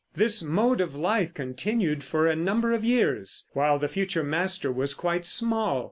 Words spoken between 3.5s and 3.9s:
while the